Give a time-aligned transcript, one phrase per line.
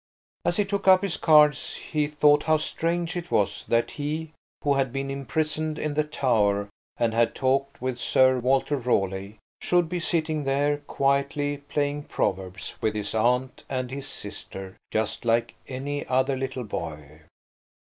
[0.43, 4.31] As he took up his cards he thought how strange it was that he,
[4.63, 9.87] who had been imprisoned in the Tower and had talked with Sir Walter Raleigh, should
[9.89, 16.03] be sitting there quietly playing Proverbs with his aunt and his sister, just like any
[16.07, 17.19] other little boy.